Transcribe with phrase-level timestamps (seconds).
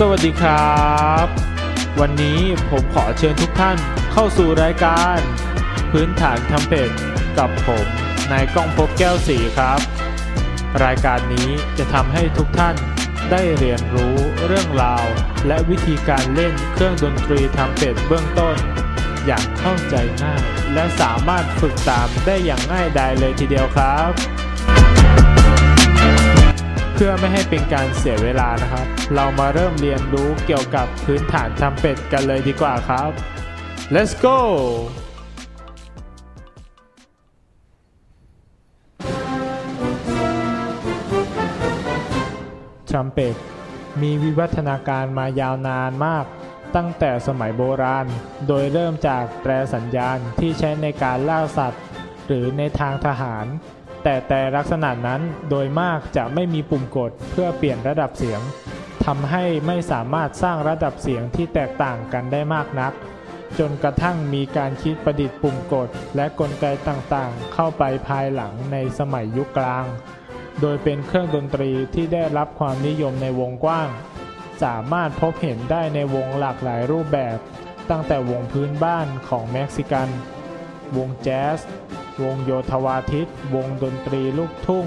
[0.00, 1.26] สวัสดีครับ
[2.00, 2.38] วันนี้
[2.70, 3.76] ผมขอเชิญทุกท่าน
[4.12, 5.18] เข้าสู่รายการ
[5.92, 6.90] พื้นฐานทำเป็ด
[7.38, 7.86] กับผม
[8.32, 9.80] นายก้องพบแก้วสีครับ
[10.84, 11.48] รายการนี้
[11.78, 12.76] จะทำให้ทุกท่าน
[13.30, 14.16] ได้เรียนรู้
[14.46, 15.06] เรื่องราว
[15.46, 18.56] และวิธีการเล่นเครื่องดนตรีทำเป็ดเบื้องต้น
[19.26, 20.42] อย่างเข้าใจง่าย
[20.74, 24.12] และสามารถฝึกตามได้อย่างง่ายดายเลยทีเดียวครับ
[26.96, 33.10] เพื่อไม่ให้เป็นการเสียเวลานะครับ เรามาเริ่มเรียนรู้เกี่ยวกับพื้นฐานทำเป็ดกันเลยดีกว่าครับ
[33.94, 34.38] let's go
[42.90, 43.36] ทรัมเป็ต
[44.02, 46.24] มีวิวัฒนาการมายาวนานมาก
[46.76, 48.06] ตั้งแต่สมัยโบราณ
[48.48, 51.82] โดยเริ่มจากแตรสัญญาณที่ใช้ในการล่าสัตว์
[52.26, 53.46] หรือในทางทหาร
[54.04, 58.40] แต่แต่ลักษณะนั้นโดยมากจะไม่มีปุ่มกดเพื่อเปลี่ยนระดับเสียง
[59.04, 62.92] ทำให้ไม่สามารถสร้างระดับเสียงที่แตกต่างกันได้มากนัก
[63.58, 69.84] จนกระทั่งมีการคิดประดิษฐ์ปุ่มกด และกลไกต่างๆ เข้าไปภายหลังในสมัยยุคกลาง
[70.60, 73.88] โดยเป็นเครื่องดนตรีที่ได้รับความนิยมในวงกว้าง
[74.62, 77.38] สามารถพบเห็นได้ในวงหลากหลายรูปแบบ
[77.90, 80.08] ตั้งแต่วงพื้นบ้านของเม็กซิกัน
[80.96, 81.58] วงแจ๊ส
[82.22, 84.86] วงโยธวาทิต วงดนตรีลูกทุ่ง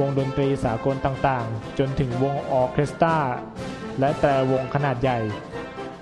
[0.00, 3.18] วงดนตรีสากลต่างๆ จนถึงวงออเคสตรา
[4.00, 5.18] และแตรวงขนาดใหญ่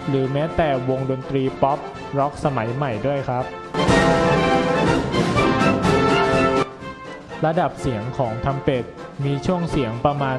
[0.08, 1.78] หรือแม้แต่วงดนตรีป๊อป
[2.18, 3.44] ร็อกสมัยใหม่ด้วยครับ
[7.46, 8.84] ระดับเสียงของทรัมเป็ต
[9.24, 10.38] มีช่วงเสียงประมาณ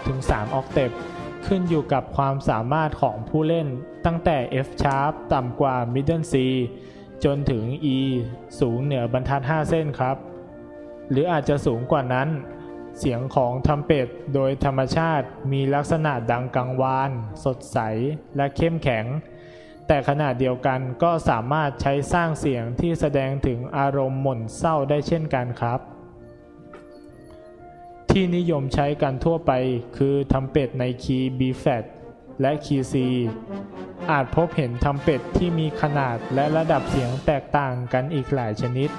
[0.00, 0.90] 2-3 octave
[1.46, 3.68] ขึ้นอยู่กับความสามารถของผู้เล่น
[4.06, 6.34] ตั้งแต่ F sharp ต่ำกว่า middle C
[7.24, 7.64] จนถึง
[7.96, 7.98] E
[8.60, 10.16] สูงเหนือบรรทัด 5 เส้นครับ
[11.10, 12.28] หรืออาจจะสูงกว่านั้น
[12.98, 17.10] เสียงของทำเป็ดโดยธรรมชาติมีลักษณะดังกังวาน
[17.44, 17.78] สดใส
[18.36, 19.04] และเข้มแข็ง
[19.86, 25.80] แต่ขณะเดียวกันก็สามารถใช้สร้างเสียงที่แสดงถึงอารมณ์หม่นเศร้าได้เช่นกันครับ
[28.10, 29.52] ที่นิยมใช้กันทั่วไป
[29.96, 31.84] คือทำเป็ดในคีย์ B flat
[32.42, 32.94] และคีย์ C
[34.10, 38.90] อาจพบเห็นทำเป็ดที่มีขนาดและระดับเสียงแตกต่างกันอีกหลายชนิด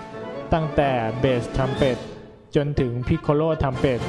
[0.54, 1.98] ตั้งแต่เบสทำเป็ด
[2.56, 4.02] จนถึงพิโคโลทำเป็ด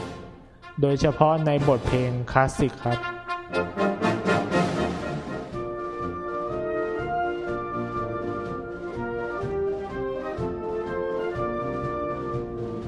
[0.80, 2.98] โดยเฉพาะในบทเพลงคลาสสิกครับ